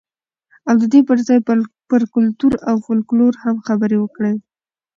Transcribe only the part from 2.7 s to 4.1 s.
فولکلور هم خبرې